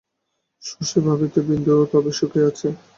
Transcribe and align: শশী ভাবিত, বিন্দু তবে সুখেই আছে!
শশী 0.63 0.99
ভাবিত, 1.05 1.35
বিন্দু 1.47 1.73
তবে 1.91 2.11
সুখেই 2.17 2.47
আছে! 2.49 2.67